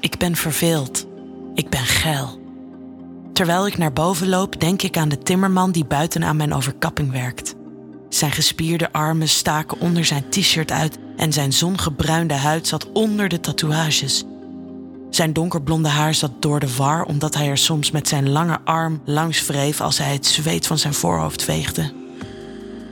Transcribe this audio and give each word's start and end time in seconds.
Ik 0.00 0.18
ben 0.18 0.36
verveeld. 0.36 1.06
Ik 1.54 1.68
ben 1.68 1.84
geil. 1.84 2.38
Terwijl 3.32 3.66
ik 3.66 3.78
naar 3.78 3.92
boven 3.92 4.28
loop, 4.28 4.60
denk 4.60 4.82
ik 4.82 4.96
aan 4.96 5.08
de 5.08 5.18
timmerman 5.18 5.72
die 5.72 5.84
buiten 5.84 6.24
aan 6.24 6.36
mijn 6.36 6.54
overkapping 6.54 7.12
werkt. 7.12 7.54
Zijn 8.08 8.30
gespierde 8.30 8.92
armen 8.92 9.28
staken 9.28 9.80
onder 9.80 10.04
zijn 10.04 10.28
t-shirt 10.30 10.70
uit 10.72 10.98
en 11.16 11.32
zijn 11.32 11.52
zongebruinde 11.52 12.34
huid 12.34 12.66
zat 12.66 12.92
onder 12.92 13.28
de 13.28 13.40
tatoeages. 13.40 14.24
Zijn 15.10 15.32
donkerblonde 15.32 15.88
haar 15.88 16.14
zat 16.14 16.32
door 16.42 16.60
de 16.60 16.76
war 16.76 17.04
omdat 17.04 17.34
hij 17.34 17.48
er 17.48 17.58
soms 17.58 17.90
met 17.90 18.08
zijn 18.08 18.30
lange 18.30 18.58
arm 18.64 19.00
langs 19.04 19.46
wreef 19.46 19.80
als 19.80 19.98
hij 19.98 20.12
het 20.12 20.26
zweet 20.26 20.66
van 20.66 20.78
zijn 20.78 20.94
voorhoofd 20.94 21.42
veegde. 21.42 21.92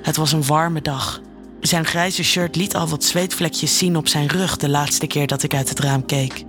Het 0.03 0.17
was 0.17 0.33
een 0.33 0.47
warme 0.47 0.83
dag. 0.83 1.21
Zijn 1.61 1.85
grijze 1.85 2.25
shirt 2.25 2.57
liet 2.57 2.75
al 2.75 2.89
wat 2.89 3.05
zweetvlekjes 3.05 3.79
zien 3.79 3.97
op 3.97 4.09
zijn 4.09 4.27
rug 4.27 4.57
de 4.57 4.69
laatste 4.69 5.07
keer 5.07 5.27
dat 5.27 5.43
ik 5.43 5.55
uit 5.55 5.69
het 5.69 5.81
raam 5.81 6.07
keek. 6.07 6.45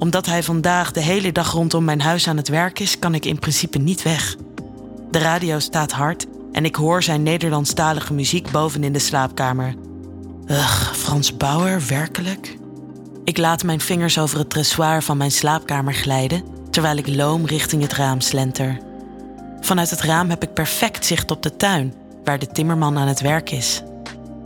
Omdat 0.00 0.26
hij 0.26 0.42
vandaag 0.42 0.92
de 0.92 1.00
hele 1.00 1.32
dag 1.32 1.52
rondom 1.52 1.84
mijn 1.84 2.00
huis 2.00 2.28
aan 2.28 2.36
het 2.36 2.48
werk 2.48 2.78
is, 2.78 2.98
kan 2.98 3.14
ik 3.14 3.24
in 3.24 3.38
principe 3.38 3.78
niet 3.78 4.02
weg. 4.02 4.36
De 5.10 5.18
radio 5.18 5.58
staat 5.58 5.92
hard 5.92 6.26
en 6.52 6.64
ik 6.64 6.74
hoor 6.74 7.02
zijn 7.02 7.22
Nederlandstalige 7.22 8.12
muziek 8.12 8.50
boven 8.50 8.84
in 8.84 8.92
de 8.92 8.98
slaapkamer. 8.98 9.74
Ugh, 10.46 10.92
Frans 10.92 11.36
Bauer, 11.36 11.82
werkelijk? 11.88 12.56
Ik 13.24 13.36
laat 13.38 13.62
mijn 13.62 13.80
vingers 13.80 14.18
over 14.18 14.38
het 14.38 14.50
dressoir 14.50 15.02
van 15.02 15.16
mijn 15.16 15.30
slaapkamer 15.30 15.94
glijden 15.94 16.44
terwijl 16.70 16.96
ik 16.96 17.08
loom 17.08 17.46
richting 17.46 17.82
het 17.82 17.92
raam 17.92 18.20
slenter. 18.20 18.78
Vanuit 19.60 19.90
het 19.90 20.00
raam 20.00 20.28
heb 20.28 20.42
ik 20.42 20.54
perfect 20.54 21.06
zicht 21.06 21.30
op 21.30 21.42
de 21.42 21.56
tuin, 21.56 21.94
waar 22.24 22.38
de 22.38 22.46
timmerman 22.46 22.98
aan 22.98 23.08
het 23.08 23.20
werk 23.20 23.50
is. 23.50 23.82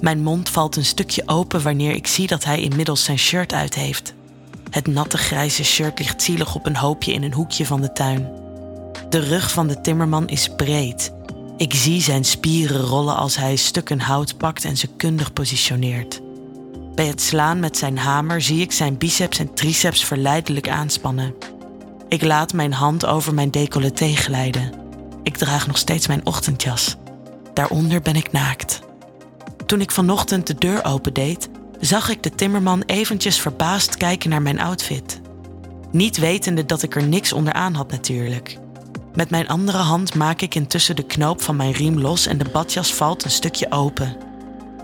Mijn 0.01 0.23
mond 0.23 0.49
valt 0.49 0.77
een 0.77 0.85
stukje 0.85 1.23
open 1.27 1.63
wanneer 1.63 1.95
ik 1.95 2.07
zie 2.07 2.27
dat 2.27 2.45
hij 2.45 2.61
inmiddels 2.61 3.05
zijn 3.05 3.19
shirt 3.19 3.53
uit 3.53 3.75
heeft. 3.75 4.15
Het 4.75 4.87
natte 4.87 5.19
grijze 5.19 5.65
shirt 5.65 5.99
ligt 5.99 6.23
zielig 6.23 6.55
op 6.55 6.67
een 6.67 6.77
hoopje 6.77 7.13
in 7.13 7.23
een 7.23 7.33
hoekje 7.33 7.67
van 7.67 7.81
de 7.81 7.93
tuin. 7.93 8.29
De 9.09 9.19
rug 9.19 9.51
van 9.51 9.67
de 9.67 9.81
timmerman 9.81 10.29
is 10.29 10.49
breed. 10.57 11.13
Ik 11.57 11.75
zie 11.75 12.01
zijn 12.01 12.25
spieren 12.25 12.81
rollen 12.81 13.17
als 13.17 13.37
hij 13.37 13.57
stukken 13.57 14.01
hout 14.01 14.37
pakt 14.37 14.65
en 14.65 14.77
ze 14.77 14.87
kundig 14.87 15.33
positioneert. 15.33 16.21
Bij 16.95 17.07
het 17.07 17.21
slaan 17.21 17.61
met 17.61 17.77
zijn 17.77 17.99
hamer 17.99 18.43
zie 18.43 18.61
ik 18.61 18.73
zijn 18.73 18.99
biceps 18.99 19.39
en 19.39 19.55
triceps 19.55 20.05
verleidelijk 20.05 20.69
aanspannen. 20.69 21.35
Ik 22.09 22.23
laat 22.23 22.53
mijn 22.53 22.73
hand 22.73 23.07
over 23.07 23.35
mijn 23.35 23.51
decolleté 23.51 24.15
glijden. 24.15 24.73
Ik 25.23 25.37
draag 25.37 25.67
nog 25.67 25.79
steeds 25.79 26.07
mijn 26.07 26.27
ochtendjas. 26.27 26.97
Daaronder 27.53 28.01
ben 28.01 28.17
ik 28.17 28.33
naakt. 28.33 28.81
Toen 29.67 29.81
ik 29.81 29.91
vanochtend 29.91 30.47
de 30.47 30.55
deur 30.55 30.85
opendeed, 30.85 31.49
zag 31.81 32.09
ik 32.09 32.23
de 32.23 32.31
timmerman 32.31 32.83
eventjes 32.87 33.41
verbaasd 33.41 33.97
kijken 33.97 34.31
naar 34.31 34.43
mijn 34.43 34.61
outfit. 34.61 35.21
Niet 35.91 36.17
wetende 36.17 36.67
dat 36.67 36.83
ik 36.83 36.97
er 36.97 37.07
niks 37.07 37.33
onderaan 37.33 37.75
had 37.75 37.91
natuurlijk. 37.91 38.59
Met 39.15 39.31
mijn 39.31 39.49
andere 39.49 39.79
hand 39.79 40.15
maak 40.15 40.41
ik 40.41 40.55
intussen 40.55 40.97
de 40.97 41.03
knoop 41.03 41.43
van 41.43 41.57
mijn 41.57 41.73
riem 41.73 41.99
los 41.99 42.27
en 42.27 42.39
de 42.39 42.49
badjas 42.53 42.95
valt 42.95 43.25
een 43.25 43.31
stukje 43.31 43.71
open. 43.71 44.17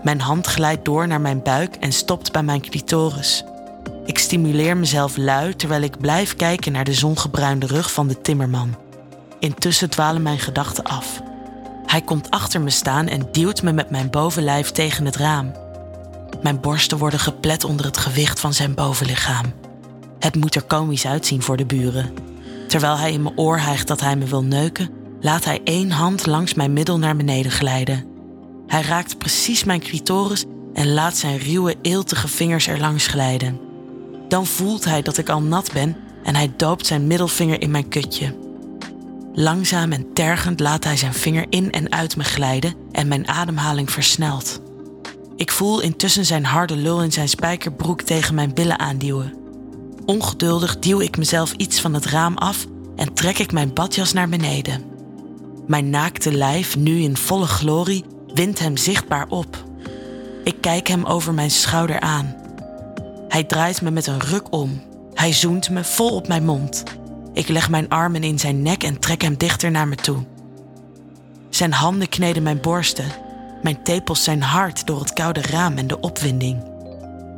Mijn 0.03 0.21
hand 0.21 0.47
glijdt 0.47 0.85
door 0.85 1.07
naar 1.07 1.21
mijn 1.21 1.43
buik 1.43 1.75
en 1.75 1.93
stopt 1.93 2.31
bij 2.31 2.43
mijn 2.43 2.61
clitoris. 2.61 3.43
Ik 4.05 4.17
stimuleer 4.17 4.77
mezelf 4.77 5.17
lui 5.17 5.55
terwijl 5.55 5.81
ik 5.81 5.99
blijf 5.99 6.35
kijken 6.35 6.71
naar 6.71 6.83
de 6.83 6.93
zongebruinde 6.93 7.65
rug 7.65 7.91
van 7.93 8.07
de 8.07 8.21
timmerman. 8.21 8.75
Intussen 9.39 9.89
dwalen 9.89 10.21
mijn 10.21 10.39
gedachten 10.39 10.83
af. 10.83 11.21
Hij 11.85 12.01
komt 12.01 12.29
achter 12.29 12.61
me 12.61 12.69
staan 12.69 13.07
en 13.07 13.27
duwt 13.31 13.61
me 13.61 13.71
met 13.71 13.89
mijn 13.89 14.09
bovenlijf 14.09 14.71
tegen 14.71 15.05
het 15.05 15.15
raam. 15.15 15.60
Mijn 16.41 16.59
borsten 16.59 16.97
worden 16.97 17.19
geplet 17.19 17.63
onder 17.63 17.85
het 17.85 17.97
gewicht 17.97 18.39
van 18.39 18.53
zijn 18.53 18.73
bovenlichaam. 18.73 19.53
Het 20.19 20.35
moet 20.35 20.55
er 20.55 20.63
komisch 20.63 21.05
uitzien 21.05 21.41
voor 21.41 21.57
de 21.57 21.65
buren. 21.65 22.13
Terwijl 22.67 22.97
hij 22.97 23.11
in 23.11 23.21
mijn 23.21 23.37
oor 23.37 23.59
hijgt 23.59 23.87
dat 23.87 24.01
hij 24.01 24.15
me 24.15 24.25
wil 24.25 24.43
neuken, 24.43 24.89
laat 25.21 25.45
hij 25.45 25.61
één 25.63 25.91
hand 25.91 26.25
langs 26.25 26.53
mijn 26.53 26.73
middel 26.73 26.97
naar 26.97 27.15
beneden 27.15 27.51
glijden. 27.51 28.05
Hij 28.67 28.81
raakt 28.81 29.17
precies 29.17 29.63
mijn 29.63 29.79
clitoris 29.79 30.45
en 30.73 30.93
laat 30.93 31.17
zijn 31.17 31.37
ruwe, 31.37 31.75
eeltige 31.81 32.27
vingers 32.27 32.67
er 32.67 32.79
langs 32.79 33.07
glijden. 33.07 33.59
Dan 34.27 34.45
voelt 34.45 34.85
hij 34.85 35.01
dat 35.01 35.17
ik 35.17 35.29
al 35.29 35.41
nat 35.41 35.71
ben 35.73 35.97
en 36.23 36.35
hij 36.35 36.53
doopt 36.57 36.85
zijn 36.85 37.07
middelvinger 37.07 37.61
in 37.61 37.71
mijn 37.71 37.87
kutje. 37.87 38.35
Langzaam 39.33 39.91
en 39.91 40.13
tergend 40.13 40.59
laat 40.59 40.83
hij 40.83 40.97
zijn 40.97 41.13
vinger 41.13 41.45
in 41.49 41.71
en 41.71 41.91
uit 41.91 42.15
me 42.15 42.23
glijden 42.23 42.73
en 42.91 43.07
mijn 43.07 43.27
ademhaling 43.27 43.91
versnelt. 43.91 44.61
Ik 45.41 45.51
voel 45.51 45.79
intussen 45.81 46.25
zijn 46.25 46.45
harde 46.45 46.75
lul 46.75 47.03
in 47.03 47.11
zijn 47.11 47.29
spijkerbroek 47.29 48.01
tegen 48.01 48.35
mijn 48.35 48.53
billen 48.53 48.79
aanduwen. 48.79 49.33
Ongeduldig 50.05 50.79
duw 50.79 50.99
ik 50.99 51.17
mezelf 51.17 51.53
iets 51.53 51.81
van 51.81 51.93
het 51.93 52.05
raam 52.05 52.37
af 52.37 52.65
en 52.95 53.13
trek 53.13 53.37
ik 53.39 53.51
mijn 53.51 53.73
badjas 53.73 54.13
naar 54.13 54.29
beneden. 54.29 54.83
Mijn 55.67 55.89
naakte 55.89 56.31
lijf, 56.31 56.77
nu 56.77 56.99
in 56.99 57.17
volle 57.17 57.45
glorie, 57.45 58.05
windt 58.33 58.59
hem 58.59 58.77
zichtbaar 58.77 59.25
op. 59.29 59.63
Ik 60.43 60.55
kijk 60.59 60.87
hem 60.87 61.05
over 61.05 61.33
mijn 61.33 61.51
schouder 61.51 61.99
aan. 61.99 62.35
Hij 63.27 63.43
draait 63.43 63.81
me 63.81 63.91
met 63.91 64.07
een 64.07 64.21
ruk 64.21 64.53
om. 64.53 64.81
Hij 65.13 65.33
zoent 65.33 65.69
me 65.69 65.83
vol 65.83 66.15
op 66.15 66.27
mijn 66.27 66.45
mond. 66.45 66.83
Ik 67.33 67.47
leg 67.47 67.69
mijn 67.69 67.89
armen 67.89 68.23
in 68.23 68.39
zijn 68.39 68.61
nek 68.61 68.83
en 68.83 68.99
trek 68.99 69.21
hem 69.21 69.37
dichter 69.37 69.71
naar 69.71 69.87
me 69.87 69.95
toe. 69.95 70.23
Zijn 71.49 71.73
handen 71.73 72.09
kneden 72.09 72.43
mijn 72.43 72.61
borsten. 72.61 73.20
Mijn 73.61 73.83
tepels 73.83 74.23
zijn 74.23 74.41
hard 74.41 74.85
door 74.85 74.99
het 74.99 75.13
koude 75.13 75.41
raam 75.41 75.77
en 75.77 75.87
de 75.87 75.99
opwinding. 75.99 76.63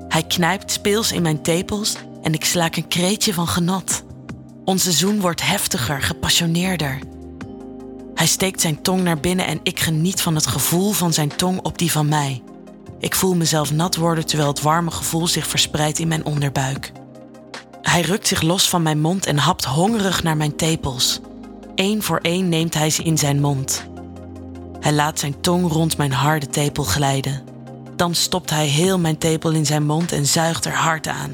Hij 0.07 0.23
knijpt 0.23 0.71
speels 0.71 1.11
in 1.11 1.21
mijn 1.21 1.41
tepels 1.41 1.95
en 2.21 2.33
ik 2.33 2.45
slaak 2.45 2.75
een 2.75 2.87
kreetje 2.87 3.33
van 3.33 3.47
genot. 3.47 4.03
Onze 4.65 4.91
zoen 4.91 5.21
wordt 5.21 5.47
heftiger, 5.47 6.01
gepassioneerder. 6.01 6.99
Hij 8.15 8.27
steekt 8.27 8.61
zijn 8.61 8.81
tong 8.81 9.03
naar 9.03 9.19
binnen 9.19 9.47
en 9.47 9.59
ik 9.63 9.79
geniet 9.79 10.21
van 10.21 10.35
het 10.35 10.47
gevoel 10.47 10.91
van 10.91 11.13
zijn 11.13 11.35
tong 11.35 11.59
op 11.61 11.77
die 11.77 11.91
van 11.91 12.07
mij. 12.07 12.43
Ik 12.99 13.15
voel 13.15 13.35
mezelf 13.35 13.71
nat 13.71 13.95
worden 13.95 14.25
terwijl 14.25 14.49
het 14.49 14.61
warme 14.61 14.91
gevoel 14.91 15.27
zich 15.27 15.47
verspreidt 15.47 15.99
in 15.99 16.07
mijn 16.07 16.25
onderbuik. 16.25 16.91
Hij 17.81 18.01
rukt 18.01 18.27
zich 18.27 18.41
los 18.41 18.69
van 18.69 18.81
mijn 18.81 19.01
mond 19.01 19.25
en 19.25 19.37
hapt 19.37 19.65
hongerig 19.65 20.23
naar 20.23 20.37
mijn 20.37 20.55
tepels. 20.55 21.19
Eén 21.75 22.03
voor 22.03 22.19
één 22.21 22.49
neemt 22.49 22.73
hij 22.73 22.89
ze 22.89 23.03
in 23.03 23.17
zijn 23.17 23.41
mond. 23.41 23.91
Hij 24.83 24.93
laat 24.93 25.19
zijn 25.19 25.41
tong 25.41 25.71
rond 25.71 25.97
mijn 25.97 26.11
harde 26.11 26.47
tepel 26.47 26.83
glijden. 26.83 27.43
Dan 27.95 28.15
stopt 28.15 28.49
hij 28.49 28.67
heel 28.67 28.99
mijn 28.99 29.17
tepel 29.17 29.51
in 29.51 29.65
zijn 29.65 29.85
mond 29.85 30.11
en 30.11 30.25
zuigt 30.25 30.65
er 30.65 30.73
hard 30.73 31.07
aan. 31.07 31.31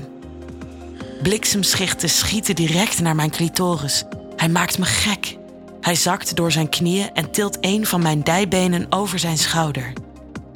Bliksemschichten 1.21 2.09
schieten 2.09 2.55
direct 2.55 3.01
naar 3.01 3.15
mijn 3.15 3.29
clitoris. 3.29 4.03
Hij 4.35 4.49
maakt 4.49 4.77
me 4.77 4.85
gek. 4.85 5.38
Hij 5.81 5.95
zakt 5.95 6.35
door 6.35 6.51
zijn 6.51 6.69
knieën 6.69 7.13
en 7.13 7.31
tilt 7.31 7.57
een 7.61 7.85
van 7.85 8.01
mijn 8.01 8.23
dijbenen 8.23 8.85
over 8.89 9.19
zijn 9.19 9.38
schouder. 9.38 9.93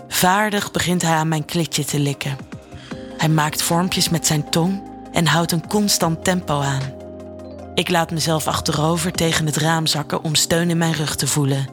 Vaardig 0.08 0.72
begint 0.72 1.02
hij 1.02 1.16
aan 1.16 1.28
mijn 1.28 1.46
klitje 1.46 1.86
te 1.86 2.00
likken. 2.00 2.38
Hij 3.18 3.30
maakt 3.30 3.62
vormpjes 3.62 4.10
met 4.10 4.28
zijn 4.28 4.50
tong 4.50 4.84
en 5.12 5.28
houdt 5.28 5.52
een 5.52 5.68
constant 5.68 6.24
tempo 6.24 6.60
aan. 6.60 6.94
Ik 7.76 7.90
laat 7.90 8.12
mezelf 8.12 8.48
achterover 8.48 9.12
tegen 9.12 9.46
het 9.46 9.58
raam 9.58 9.88
zakken 9.88 10.24
om 10.24 10.36
steun 10.36 10.70
in 10.70 10.78
mijn 10.78 10.94
rug 10.94 11.16
te 11.16 11.28
voelen. 11.28 11.73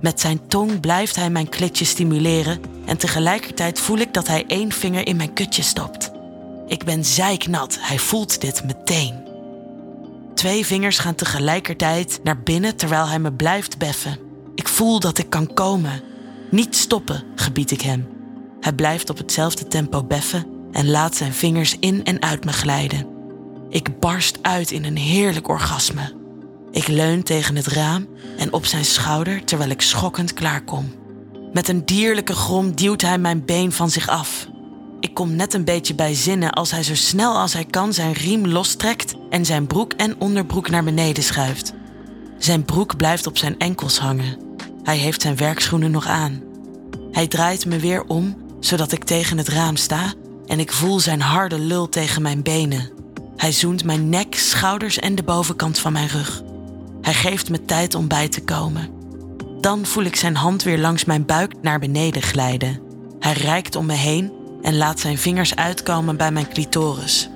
Met 0.00 0.20
zijn 0.20 0.46
tong 0.46 0.80
blijft 0.80 1.16
hij 1.16 1.30
mijn 1.30 1.48
klitje 1.48 1.84
stimuleren 1.84 2.60
en 2.84 2.96
tegelijkertijd 2.96 3.80
voel 3.80 3.98
ik 3.98 4.14
dat 4.14 4.28
hij 4.28 4.44
één 4.46 4.72
vinger 4.72 5.06
in 5.06 5.16
mijn 5.16 5.32
kutje 5.32 5.62
stopt. 5.62 6.10
Ik 6.66 6.84
ben 6.84 7.04
zeiknat, 7.04 7.78
hij 7.80 7.98
voelt 7.98 8.40
dit 8.40 8.64
meteen. 8.64 9.26
Twee 10.34 10.66
vingers 10.66 10.98
gaan 10.98 11.14
tegelijkertijd 11.14 12.20
naar 12.22 12.42
binnen 12.42 12.76
terwijl 12.76 13.08
hij 13.08 13.18
me 13.18 13.32
blijft 13.32 13.78
beffen. 13.78 14.18
Ik 14.54 14.68
voel 14.68 15.00
dat 15.00 15.18
ik 15.18 15.30
kan 15.30 15.54
komen. 15.54 16.02
Niet 16.50 16.76
stoppen, 16.76 17.24
gebied 17.34 17.70
ik 17.70 17.80
hem. 17.80 18.08
Hij 18.60 18.72
blijft 18.72 19.10
op 19.10 19.18
hetzelfde 19.18 19.66
tempo 19.66 20.04
beffen 20.04 20.46
en 20.72 20.90
laat 20.90 21.16
zijn 21.16 21.32
vingers 21.32 21.76
in 21.80 22.04
en 22.04 22.22
uit 22.22 22.44
me 22.44 22.52
glijden. 22.52 23.06
Ik 23.68 24.00
barst 24.00 24.38
uit 24.42 24.70
in 24.70 24.84
een 24.84 24.96
heerlijk 24.96 25.48
orgasme. 25.48 26.12
Ik 26.70 26.86
leun 26.86 27.22
tegen 27.22 27.56
het 27.56 27.66
raam 27.66 28.06
en 28.38 28.52
op 28.52 28.66
zijn 28.66 28.84
schouder 28.84 29.44
terwijl 29.44 29.70
ik 29.70 29.80
schokkend 29.80 30.32
klaarkom. 30.32 30.92
Met 31.52 31.68
een 31.68 31.84
dierlijke 31.84 32.34
grom 32.34 32.74
duwt 32.74 33.00
hij 33.00 33.18
mijn 33.18 33.44
been 33.44 33.72
van 33.72 33.90
zich 33.90 34.08
af. 34.08 34.48
Ik 35.00 35.14
kom 35.14 35.36
net 35.36 35.54
een 35.54 35.64
beetje 35.64 35.94
bij 35.94 36.14
zinnen 36.14 36.52
als 36.52 36.70
hij 36.70 36.82
zo 36.82 36.94
snel 36.94 37.38
als 37.38 37.52
hij 37.52 37.64
kan 37.64 37.92
zijn 37.92 38.12
riem 38.12 38.46
lostrekt 38.46 39.14
en 39.30 39.44
zijn 39.44 39.66
broek 39.66 39.92
en 39.92 40.20
onderbroek 40.20 40.70
naar 40.70 40.84
beneden 40.84 41.22
schuift. 41.22 41.72
Zijn 42.38 42.64
broek 42.64 42.96
blijft 42.96 43.26
op 43.26 43.38
zijn 43.38 43.58
enkels 43.58 43.98
hangen. 43.98 44.38
Hij 44.82 44.96
heeft 44.96 45.22
zijn 45.22 45.36
werkschoenen 45.36 45.90
nog 45.90 46.06
aan. 46.06 46.42
Hij 47.12 47.26
draait 47.26 47.66
me 47.66 47.78
weer 47.78 48.04
om, 48.04 48.36
zodat 48.60 48.92
ik 48.92 49.04
tegen 49.04 49.38
het 49.38 49.48
raam 49.48 49.76
sta 49.76 50.12
en 50.46 50.60
ik 50.60 50.72
voel 50.72 51.00
zijn 51.00 51.20
harde 51.20 51.58
lul 51.58 51.88
tegen 51.88 52.22
mijn 52.22 52.42
benen. 52.42 52.90
Hij 53.36 53.52
zoent 53.52 53.84
mijn 53.84 54.08
nek, 54.08 54.34
schouders 54.34 54.98
en 54.98 55.14
de 55.14 55.22
bovenkant 55.22 55.78
van 55.78 55.92
mijn 55.92 56.08
rug. 56.08 56.42
Hij 57.08 57.16
geeft 57.16 57.50
me 57.50 57.64
tijd 57.64 57.94
om 57.94 58.08
bij 58.08 58.28
te 58.28 58.40
komen. 58.40 58.88
Dan 59.60 59.86
voel 59.86 60.04
ik 60.04 60.16
zijn 60.16 60.36
hand 60.36 60.62
weer 60.62 60.78
langs 60.78 61.04
mijn 61.04 61.26
buik 61.26 61.54
naar 61.62 61.78
beneden 61.78 62.22
glijden. 62.22 62.80
Hij 63.20 63.32
reikt 63.32 63.76
om 63.76 63.86
me 63.86 63.92
heen 63.94 64.32
en 64.62 64.76
laat 64.76 65.00
zijn 65.00 65.18
vingers 65.18 65.56
uitkomen 65.56 66.16
bij 66.16 66.30
mijn 66.30 66.48
clitoris. 66.48 67.28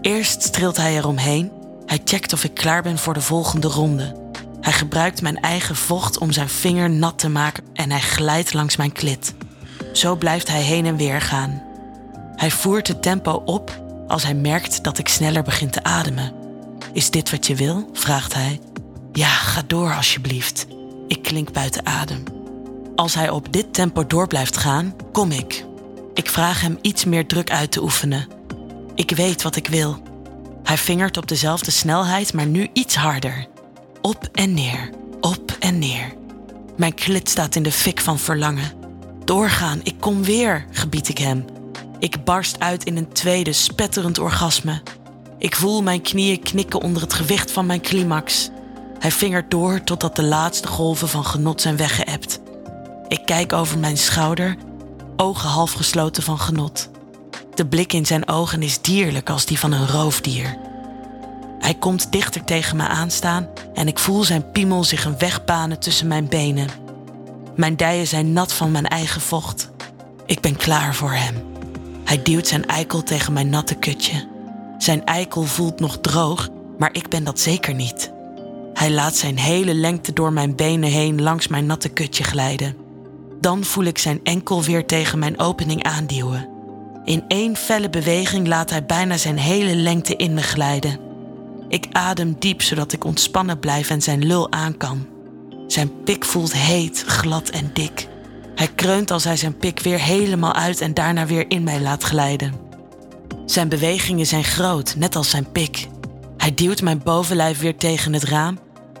Eerst 0.00 0.42
streelt 0.42 0.76
hij 0.76 0.96
eromheen. 0.96 1.50
Hij 1.86 2.00
checkt 2.04 2.32
of 2.32 2.44
ik 2.44 2.54
klaar 2.54 2.82
ben 2.82 2.98
voor 2.98 3.14
de 3.14 3.20
volgende 3.20 3.68
ronde. 3.68 4.30
Hij 4.60 4.72
gebruikt 4.72 5.22
mijn 5.22 5.40
eigen 5.40 5.76
vocht 5.76 6.18
om 6.18 6.32
zijn 6.32 6.48
vinger 6.48 6.90
nat 6.90 7.18
te 7.18 7.28
maken 7.28 7.64
en 7.74 7.90
hij 7.90 8.00
glijdt 8.00 8.54
langs 8.54 8.76
mijn 8.76 8.92
klit. 8.92 9.34
Zo 9.92 10.16
blijft 10.16 10.48
hij 10.48 10.62
heen 10.62 10.86
en 10.86 10.96
weer 10.96 11.20
gaan. 11.20 11.62
Hij 12.36 12.50
voert 12.50 12.88
het 12.88 13.02
tempo 13.02 13.42
op 13.44 13.82
als 14.08 14.22
hij 14.22 14.34
merkt 14.34 14.84
dat 14.84 14.98
ik 14.98 15.08
sneller 15.08 15.42
begin 15.42 15.70
te 15.70 15.82
ademen. 15.82 16.47
Is 16.92 17.10
dit 17.10 17.30
wat 17.30 17.46
je 17.46 17.54
wil? 17.54 17.90
vraagt 17.92 18.34
hij. 18.34 18.60
Ja, 19.12 19.28
ga 19.28 19.62
door 19.66 19.94
alsjeblieft. 19.94 20.66
Ik 21.08 21.22
klink 21.22 21.52
buiten 21.52 21.86
adem. 21.86 22.22
Als 22.96 23.14
hij 23.14 23.30
op 23.30 23.52
dit 23.52 23.74
tempo 23.74 24.06
door 24.06 24.26
blijft 24.26 24.56
gaan, 24.56 24.94
kom 25.12 25.30
ik. 25.30 25.64
Ik 26.14 26.30
vraag 26.30 26.60
hem 26.60 26.78
iets 26.80 27.04
meer 27.04 27.26
druk 27.26 27.50
uit 27.50 27.70
te 27.70 27.82
oefenen. 27.82 28.26
Ik 28.94 29.10
weet 29.10 29.42
wat 29.42 29.56
ik 29.56 29.66
wil. 29.66 30.02
Hij 30.62 30.78
vingert 30.78 31.16
op 31.16 31.28
dezelfde 31.28 31.70
snelheid, 31.70 32.32
maar 32.32 32.46
nu 32.46 32.68
iets 32.72 32.96
harder. 32.96 33.46
Op 34.00 34.28
en 34.32 34.54
neer, 34.54 34.90
op 35.20 35.56
en 35.60 35.78
neer. 35.78 36.14
Mijn 36.76 36.94
klit 36.94 37.28
staat 37.28 37.54
in 37.54 37.62
de 37.62 37.72
fik 37.72 38.00
van 38.00 38.18
verlangen. 38.18 38.72
Doorgaan, 39.24 39.80
ik 39.82 39.94
kom 40.00 40.24
weer, 40.24 40.64
gebied 40.70 41.08
ik 41.08 41.18
hem. 41.18 41.44
Ik 41.98 42.24
barst 42.24 42.60
uit 42.60 42.84
in 42.84 42.96
een 42.96 43.12
tweede 43.12 43.52
spetterend 43.52 44.18
orgasme. 44.18 44.82
Ik 45.38 45.56
voel 45.56 45.82
mijn 45.82 46.02
knieën 46.02 46.40
knikken 46.40 46.80
onder 46.80 47.02
het 47.02 47.12
gewicht 47.12 47.50
van 47.52 47.66
mijn 47.66 47.80
climax. 47.80 48.50
Hij 48.98 49.10
vingert 49.10 49.50
door 49.50 49.84
totdat 49.84 50.16
de 50.16 50.22
laatste 50.22 50.68
golven 50.68 51.08
van 51.08 51.24
genot 51.24 51.60
zijn 51.60 51.76
weggeëpt. 51.76 52.40
Ik 53.08 53.20
kijk 53.24 53.52
over 53.52 53.78
mijn 53.78 53.96
schouder, 53.96 54.56
ogen 55.16 55.48
half 55.48 55.72
gesloten 55.72 56.22
van 56.22 56.38
genot. 56.38 56.90
De 57.54 57.66
blik 57.66 57.92
in 57.92 58.06
zijn 58.06 58.28
ogen 58.28 58.62
is 58.62 58.80
dierlijk 58.80 59.30
als 59.30 59.46
die 59.46 59.58
van 59.58 59.72
een 59.72 59.88
roofdier. 59.88 60.58
Hij 61.58 61.74
komt 61.74 62.12
dichter 62.12 62.44
tegen 62.44 62.76
me 62.76 62.88
aanstaan 62.88 63.48
en 63.74 63.88
ik 63.88 63.98
voel 63.98 64.24
zijn 64.24 64.50
piemel 64.50 64.84
zich 64.84 65.04
een 65.04 65.18
weg 65.18 65.44
banen 65.44 65.78
tussen 65.78 66.06
mijn 66.06 66.28
benen. 66.28 66.68
Mijn 67.56 67.76
dijen 67.76 68.06
zijn 68.06 68.32
nat 68.32 68.52
van 68.52 68.70
mijn 68.70 68.86
eigen 68.86 69.20
vocht. 69.20 69.70
Ik 70.26 70.40
ben 70.40 70.56
klaar 70.56 70.94
voor 70.94 71.12
hem. 71.12 71.44
Hij 72.04 72.22
duwt 72.22 72.46
zijn 72.46 72.66
eikel 72.66 73.02
tegen 73.02 73.32
mijn 73.32 73.48
natte 73.48 73.74
kutje. 73.74 74.36
Zijn 74.78 75.04
eikel 75.04 75.42
voelt 75.42 75.80
nog 75.80 75.98
droog, 76.00 76.48
maar 76.78 76.90
ik 76.92 77.08
ben 77.08 77.24
dat 77.24 77.40
zeker 77.40 77.74
niet. 77.74 78.12
Hij 78.72 78.90
laat 78.90 79.16
zijn 79.16 79.38
hele 79.38 79.74
lengte 79.74 80.12
door 80.12 80.32
mijn 80.32 80.56
benen 80.56 80.90
heen 80.90 81.22
langs 81.22 81.48
mijn 81.48 81.66
natte 81.66 81.88
kutje 81.88 82.24
glijden. 82.24 82.76
Dan 83.40 83.64
voel 83.64 83.84
ik 83.84 83.98
zijn 83.98 84.20
enkel 84.22 84.62
weer 84.62 84.86
tegen 84.86 85.18
mijn 85.18 85.38
opening 85.40 85.82
aanduwen. 85.82 86.48
In 87.04 87.24
één 87.28 87.56
felle 87.56 87.90
beweging 87.90 88.46
laat 88.46 88.70
hij 88.70 88.86
bijna 88.86 89.16
zijn 89.16 89.38
hele 89.38 89.74
lengte 89.74 90.16
in 90.16 90.34
me 90.34 90.42
glijden. 90.42 90.98
Ik 91.68 91.86
adem 91.92 92.36
diep 92.38 92.62
zodat 92.62 92.92
ik 92.92 93.04
ontspannen 93.04 93.58
blijf 93.58 93.90
en 93.90 94.02
zijn 94.02 94.26
lul 94.26 94.52
aan 94.52 94.76
kan. 94.76 95.06
Zijn 95.66 96.02
pik 96.04 96.24
voelt 96.24 96.52
heet, 96.52 97.04
glad 97.06 97.48
en 97.48 97.70
dik. 97.72 98.08
Hij 98.54 98.68
kreunt 98.74 99.10
als 99.10 99.24
hij 99.24 99.36
zijn 99.36 99.56
pik 99.56 99.80
weer 99.80 100.00
helemaal 100.00 100.52
uit 100.52 100.80
en 100.80 100.94
daarna 100.94 101.26
weer 101.26 101.50
in 101.50 101.62
mij 101.62 101.80
laat 101.80 102.02
glijden. 102.02 102.67
Zijn 103.50 103.68
bewegingen 103.68 104.26
zijn 104.26 104.44
groot, 104.44 104.94
net 104.96 105.16
als 105.16 105.30
zijn 105.30 105.52
pik. 105.52 105.88
Hij 106.36 106.54
duwt 106.54 106.82
mijn 106.82 107.02
bovenlijf 107.02 107.58
weer 107.60 107.76
tegen 107.76 108.12
het 108.12 108.24
raam 108.24 108.58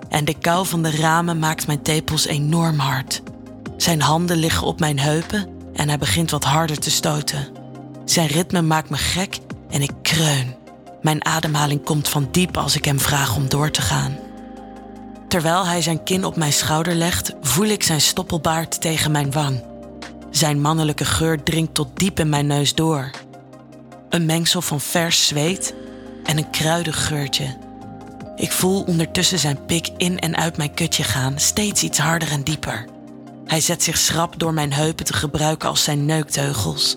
en 0.08 0.24
de 0.24 0.34
kou 0.38 0.66
van 0.66 0.82
de 0.82 0.90
ramen 0.90 1.38
maakt 1.38 1.66
mijn 1.66 1.82
tepels 1.82 2.26
enorm 2.26 2.78
hard. 2.78 3.22
Zijn 3.76 4.00
handen 4.00 4.36
liggen 4.36 4.66
op 4.66 4.80
mijn 4.80 4.98
heupen 4.98 5.48
en 5.72 5.88
hij 5.88 5.98
begint 5.98 6.30
wat 6.30 6.44
harder 6.44 6.78
te 6.78 6.90
stoten. 6.90 7.48
Zijn 8.04 8.26
ritme 8.26 8.62
maakt 8.62 8.90
me 8.90 8.96
gek 8.96 9.38
en 9.70 9.82
ik 9.82 9.92
kreun. 10.02 10.56
Mijn 11.02 11.24
ademhaling 11.24 11.84
komt 11.84 12.08
van 12.08 12.28
diep 12.30 12.56
als 12.56 12.76
ik 12.76 12.84
hem 12.84 13.00
vraag 13.00 13.36
om 13.36 13.48
door 13.48 13.70
te 13.70 13.82
gaan. 13.82 14.16
Terwijl 15.28 15.66
hij 15.66 15.82
zijn 15.82 16.02
kin 16.02 16.24
op 16.24 16.36
mijn 16.36 16.52
schouder 16.52 16.94
legt, 16.94 17.32
voel 17.40 17.66
ik 17.66 17.82
zijn 17.82 18.00
stoppelbaard 18.00 18.80
tegen 18.80 19.10
mijn 19.10 19.32
wang. 19.32 19.64
Zijn 20.30 20.60
mannelijke 20.60 21.04
geur 21.04 21.42
dringt 21.42 21.74
tot 21.74 21.88
diep 21.94 22.20
in 22.20 22.28
mijn 22.28 22.46
neus 22.46 22.74
door. 22.74 23.10
Een 24.08 24.26
mengsel 24.26 24.62
van 24.62 24.80
vers 24.80 25.26
zweet 25.26 25.74
en 26.24 26.38
een 26.38 26.50
kruidig 26.50 27.06
geurtje. 27.06 27.56
Ik 28.36 28.52
voel 28.52 28.82
ondertussen 28.82 29.38
zijn 29.38 29.64
pik 29.66 29.88
in 29.96 30.18
en 30.18 30.36
uit 30.36 30.56
mijn 30.56 30.74
kutje 30.74 31.02
gaan, 31.02 31.38
steeds 31.38 31.82
iets 31.82 31.98
harder 31.98 32.30
en 32.30 32.42
dieper. 32.42 32.84
Hij 33.46 33.60
zet 33.60 33.82
zich 33.82 33.98
schrap 33.98 34.38
door 34.38 34.54
mijn 34.54 34.72
heupen 34.72 35.04
te 35.04 35.12
gebruiken 35.12 35.68
als 35.68 35.84
zijn 35.84 36.04
neukteugels. 36.04 36.96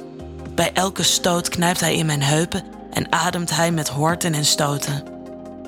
Bij 0.55 0.71
elke 0.73 1.03
stoot 1.03 1.49
knijpt 1.49 1.79
hij 1.79 1.95
in 1.95 2.05
mijn 2.05 2.21
heupen 2.21 2.63
en 2.93 3.11
ademt 3.11 3.55
hij 3.55 3.71
met 3.71 3.89
horten 3.89 4.33
en 4.33 4.45
stoten. 4.45 5.03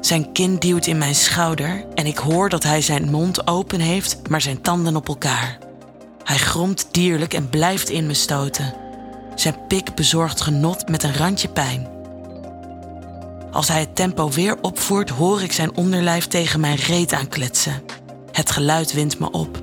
Zijn 0.02 0.32
kin 0.32 0.60
duwt 0.60 0.88
in 0.88 0.98
mijn 0.98 1.16
schouder 1.16 1.86
en 1.96 2.06
ik 2.06 2.18
hoor 2.18 2.50
dat 2.50 2.64
hij 2.64 2.82
zijn 2.82 3.12
mond 3.12 3.48
open 3.48 3.80
heeft, 3.80 4.30
maar 4.30 4.42
zijn 4.42 4.62
tanden 4.62 4.96
op 4.96 5.08
elkaar. 5.08 5.58
Hij 6.24 6.38
gromt 6.38 6.88
dierlijk 6.92 7.34
en 7.34 7.50
blijft 7.50 7.90
in 7.90 8.08
me 8.08 8.14
stoten. 8.14 8.83
Zijn 9.36 9.56
pik 9.68 9.96
bezorgt 9.96 10.42
genot 10.42 10.90
met 10.90 11.04
een 11.04 11.16
randje 11.16 11.48
pijn. 11.48 11.88
Als 13.52 13.68
hij 13.68 13.80
het 13.80 13.96
tempo 13.96 14.30
weer 14.30 14.58
opvoert, 14.62 15.10
hoor 15.10 15.42
ik 15.42 15.52
zijn 15.52 15.76
onderlijf 15.76 16.28
tegen 16.28 16.60
mijn 16.60 16.76
reet 16.76 17.14
aankletsen. 17.14 17.82
Het 18.32 18.52
geluid 18.52 18.94
wint 18.94 19.20
me 19.20 19.32
op. 19.32 19.62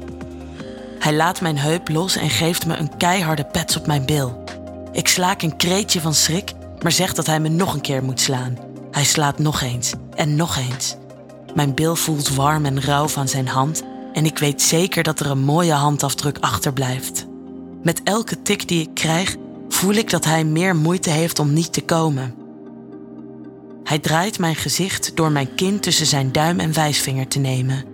Hij 0.98 1.14
laat 1.14 1.40
mijn 1.40 1.58
heup 1.58 1.88
los 1.88 2.16
en 2.16 2.30
geeft 2.30 2.66
me 2.66 2.76
een 2.76 2.96
keiharde 2.96 3.44
pets 3.44 3.76
op 3.76 3.86
mijn 3.86 4.06
bil. 4.06 4.44
Ik 4.92 5.08
slaak 5.08 5.42
een 5.42 5.56
kreetje 5.56 6.00
van 6.00 6.14
schrik, 6.14 6.52
maar 6.82 6.92
zegt 6.92 7.16
dat 7.16 7.26
hij 7.26 7.40
me 7.40 7.48
nog 7.48 7.74
een 7.74 7.80
keer 7.80 8.04
moet 8.04 8.20
slaan. 8.20 8.58
Hij 8.90 9.04
slaat 9.04 9.38
nog 9.38 9.60
eens 9.60 9.92
en 10.14 10.36
nog 10.36 10.56
eens. 10.56 10.96
Mijn 11.54 11.74
bil 11.74 11.96
voelt 11.96 12.34
warm 12.34 12.64
en 12.64 12.80
rauw 12.80 13.08
van 13.08 13.28
zijn 13.28 13.48
hand 13.48 13.82
en 14.12 14.24
ik 14.24 14.38
weet 14.38 14.62
zeker 14.62 15.02
dat 15.02 15.20
er 15.20 15.30
een 15.30 15.44
mooie 15.44 15.72
handafdruk 15.72 16.38
achterblijft. 16.40 17.26
Met 17.82 18.00
elke 18.04 18.42
tik 18.42 18.68
die 18.68 18.80
ik 18.80 18.94
krijg, 18.94 19.36
voel 19.80 19.94
ik 19.94 20.10
dat 20.10 20.24
hij 20.24 20.44
meer 20.44 20.76
moeite 20.76 21.10
heeft 21.10 21.38
om 21.38 21.52
niet 21.52 21.72
te 21.72 21.80
komen. 21.80 22.34
Hij 23.84 23.98
draait 23.98 24.38
mijn 24.38 24.54
gezicht 24.54 25.16
door 25.16 25.32
mijn 25.32 25.54
kin 25.54 25.80
tussen 25.80 26.06
zijn 26.06 26.32
duim 26.32 26.60
en 26.60 26.72
wijsvinger 26.72 27.28
te 27.28 27.38
nemen. 27.38 27.84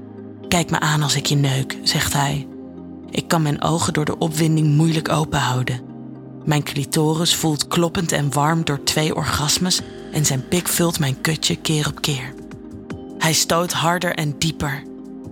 Kijk 0.48 0.70
me 0.70 0.80
aan 0.80 1.02
als 1.02 1.16
ik 1.16 1.26
je 1.26 1.34
neuk, 1.34 1.78
zegt 1.82 2.12
hij. 2.12 2.46
Ik 3.10 3.28
kan 3.28 3.42
mijn 3.42 3.62
ogen 3.62 3.92
door 3.92 4.04
de 4.04 4.18
opwinding 4.18 4.66
moeilijk 4.76 5.08
open 5.08 5.38
houden. 5.38 5.80
Mijn 6.44 6.62
clitoris 6.62 7.34
voelt 7.34 7.68
kloppend 7.68 8.12
en 8.12 8.32
warm 8.32 8.64
door 8.64 8.84
twee 8.84 9.14
orgasmes 9.14 9.80
en 10.12 10.24
zijn 10.24 10.48
pik 10.48 10.68
vult 10.68 10.98
mijn 10.98 11.20
kutje 11.20 11.56
keer 11.56 11.86
op 11.88 12.00
keer. 12.00 12.34
Hij 13.18 13.32
stoot 13.32 13.72
harder 13.72 14.14
en 14.14 14.38
dieper. 14.38 14.82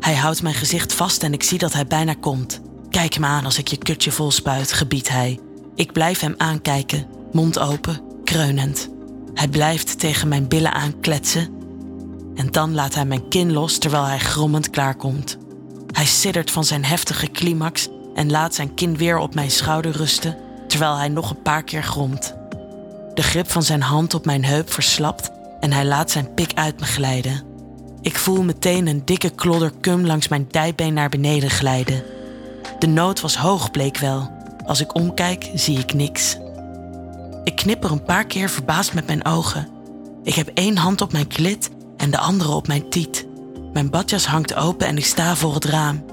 Hij 0.00 0.14
houdt 0.14 0.42
mijn 0.42 0.54
gezicht 0.54 0.92
vast 0.92 1.23
en 1.23 1.32
ik 1.32 1.42
zie 1.42 1.58
dat 1.58 1.73
hij 1.73 1.87
bijna 1.87 2.14
komt. 2.20 2.61
Kijk 2.90 3.18
me 3.18 3.26
aan 3.26 3.44
als 3.44 3.58
ik 3.58 3.68
je 3.68 3.76
kutje 3.76 4.12
vol 4.12 4.30
spuit, 4.30 4.73
gebiedt 4.73 5.08
hij. 5.08 5.40
Ik 5.75 5.93
blijf 5.93 6.21
hem 6.21 6.35
aankijken, 6.37 7.07
mond 7.33 7.59
open, 7.59 8.00
kreunend. 8.25 8.88
Hij 9.35 9.49
blijft 9.49 9.99
tegen 9.99 10.28
mijn 10.28 10.49
billen 10.49 10.73
aankletsen 10.73 11.49
en 12.35 12.50
dan 12.50 12.75
laat 12.75 12.95
hij 12.95 13.04
mijn 13.04 13.28
kin 13.28 13.52
los 13.52 13.78
terwijl 13.78 14.04
hij 14.04 14.19
grommend 14.19 14.71
klaarkomt. 14.71 15.38
Hij 15.93 16.07
siddert 16.07 16.50
van 16.50 16.64
zijn 16.64 16.85
heftige 16.85 17.31
climax 17.31 17.88
en 18.14 18.31
laat 18.31 18.54
zijn 18.54 18.75
kin 18.75 18.97
weer 18.97 19.19
op 19.19 19.35
mijn 19.35 19.50
schouder 19.50 19.93
rusten 19.93 20.37
terwijl 20.69 20.97
hij 20.97 21.09
nog 21.09 21.31
een 21.31 21.43
paar 21.43 21.62
keer 21.62 21.83
gromt. 21.83 22.35
De 23.14 23.23
grip 23.23 23.50
van 23.50 23.62
zijn 23.62 23.83
hand 23.83 24.14
op 24.14 24.25
mijn 24.25 24.45
heup 24.45 24.73
verslapt 24.73 25.31
en 25.61 25.73
hij 25.73 25.85
laat 25.85 26.11
zijn 26.11 26.35
pik 26.35 26.52
uit 26.54 26.81
me 26.81 26.87
glijden. 26.87 27.43
Ik 28.00 28.16
voel 28.16 28.43
meteen 28.43 28.87
een 28.87 29.04
dikke 29.04 29.31
klodder 29.31 29.73
cum 29.81 30.07
langs 30.07 30.28
mijn 30.28 30.47
dijbeen 30.50 30.95
naar 30.95 31.09
beneden 31.09 31.50
glijden. 31.50 32.02
De 32.78 32.87
nood 32.87 33.21
was 33.21 33.37
hoog, 33.37 33.71
bleek 33.71 33.99
wel. 33.99 34.31
Als 34.64 34.80
ik 34.80 34.94
omkijk, 34.94 35.50
zie 35.54 35.78
ik 35.78 35.94
niks. 35.94 36.37
Ik 37.44 37.56
knipper 37.56 37.90
een 37.90 38.02
paar 38.02 38.26
keer 38.26 38.50
verbaasd 38.50 38.94
met 38.94 39.06
mijn 39.06 39.25
ogen. 39.25 39.68
Ik 40.23 40.35
heb 40.35 40.50
één 40.54 40.76
hand 40.76 41.00
op 41.00 41.12
mijn 41.12 41.26
klit 41.26 41.71
en 41.97 42.11
de 42.11 42.18
andere 42.18 42.52
op 42.52 42.66
mijn 42.66 42.90
tiet. 42.90 43.26
Mijn 43.73 43.90
badjas 43.90 44.26
hangt 44.26 44.54
open 44.54 44.87
en 44.87 44.97
ik 44.97 45.04
sta 45.04 45.37
voor 45.37 45.54
het 45.54 45.64
raam. 45.64 46.04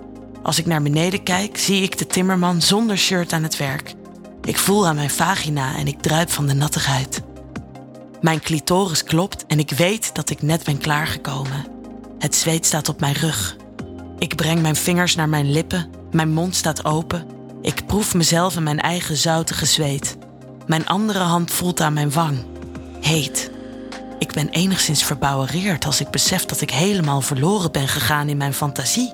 Als 0.44 0.60
ik 0.60 0.66
naar 0.66 0.82
beneden 0.82 1.24
kijk, 1.24 1.58
zie 1.58 1.82
ik 1.82 1.98
de 1.98 2.08
timmerman 2.08 2.62
zonder 2.62 2.98
shirt 2.98 3.34
aan 3.34 3.44
het 3.44 3.58
werk. 3.58 3.94
Ik 4.44 4.58
voel 4.58 4.88
aan 4.88 4.96
mijn 4.96 5.10
vagina 5.10 5.76
en 5.76 5.88
ik 5.88 6.02
druip 6.02 6.30
van 6.30 6.48
de 6.48 6.54
nattigheid. 6.54 7.22
Mijn 8.22 8.42
clitoris 8.42 9.04
klopt 9.04 9.46
en 9.46 9.60
ik 9.60 9.70
weet 9.70 10.16
dat 10.16 10.30
ik 10.30 10.42
net 10.42 10.64
ben 10.64 10.78
klaargekomen. 10.78 11.66
Het 12.20 12.36
zweet 12.36 12.66
staat 12.66 12.90
op 12.90 13.00
mijn 13.00 13.14
rug. 13.14 13.56
Ik 14.18 14.36
breng 14.36 14.62
mijn 14.62 14.76
vingers 14.76 15.16
naar 15.16 15.30
mijn 15.30 15.52
lippen, 15.52 15.90
mijn 16.12 16.34
mond 16.34 16.56
staat 16.56 16.86
open. 16.86 17.26
Ik 17.62 17.86
proef 17.86 18.14
mezelf 18.14 18.56
in 18.56 18.64
mijn 18.64 18.80
eigen 18.80 19.18
zoutige 19.18 19.66
zweet. 19.66 20.18
Mijn 20.68 20.88
andere 20.88 21.20
hand 21.20 21.52
voelt 21.52 21.82
aan 21.82 21.94
mijn 21.94 22.12
wang. 22.12 22.46
Heet. 23.02 23.52
Ik 24.20 24.34
ben 24.34 24.50
enigszins 24.50 25.04
verbouwereerd 25.04 25.86
als 25.86 26.02
ik 26.02 26.10
besef 26.10 26.46
dat 26.46 26.62
ik 26.62 26.72
helemaal 26.72 27.22
verloren 27.22 27.72
ben 27.72 27.88
gegaan 27.88 28.30
in 28.30 28.38
mijn 28.38 28.54
fantasie. 28.54 29.14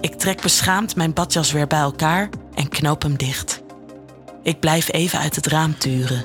Ik 0.00 0.14
trek 0.14 0.40
beschaamd 0.40 0.96
mijn 0.96 1.12
badjas 1.12 1.52
weer 1.52 1.66
bij 1.66 1.78
elkaar 1.78 2.28
en 2.54 2.68
knoop 2.68 3.02
hem 3.02 3.16
dicht. 3.16 3.62
Ik 4.42 4.60
blijf 4.60 4.92
even 4.92 5.18
uit 5.18 5.36
het 5.36 5.46
raam 5.46 5.78
turen. 5.78 6.24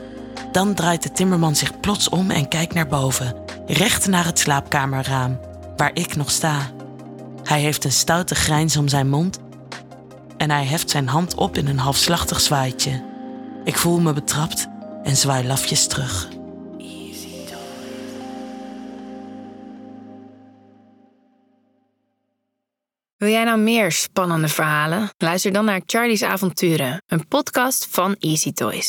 Dan 0.52 0.74
draait 0.74 1.04
de 1.04 1.12
timmerman 1.12 1.56
zich 1.56 1.80
plots 1.80 2.10
om 2.10 2.32
en 2.32 2.48
kijkt 2.48 2.74
naar 2.74 2.88
boven, 2.88 3.36
recht 3.68 4.08
naar 4.08 4.26
het 4.26 4.40
slaapkamerraam, 4.40 5.40
waar 5.78 5.92
ik 5.94 6.16
nog 6.16 6.32
sta. 6.32 6.72
Hij 7.44 7.60
heeft 7.60 7.84
een 7.84 7.92
stoute 7.92 8.36
grijns 8.36 8.78
om 8.78 8.88
zijn 8.88 9.10
mond 9.10 9.40
en 10.40 10.52
hij 10.52 10.66
heft 10.66 10.90
zijn 10.90 11.08
hand 11.08 11.36
op 11.36 11.58
in 11.58 11.68
een 11.68 11.78
halfslachtig 11.78 12.42
zwaaitje. 12.42 13.04
Ik 13.64 13.78
voel 13.78 14.00
me 14.00 14.14
betrapt 14.14 14.68
en 15.04 15.16
zwaai 15.16 15.48
lafjes 15.48 15.88
terug. 15.88 16.28
Wil 23.18 23.30
jij 23.30 23.44
nou 23.44 23.60
meer 23.60 23.92
spannende 23.92 24.48
verhalen? 24.48 25.10
Luister 25.18 25.52
dan 25.52 25.66
naar 25.66 25.82
Charlie's 25.86 26.24
Avonturen, 26.24 27.02
een 27.08 27.28
podcast 27.28 27.88
van 27.90 28.16
Easy 28.20 28.52
Toys. 28.52 28.88